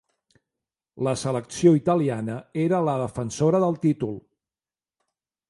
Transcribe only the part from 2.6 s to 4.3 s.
era la defensora del títol.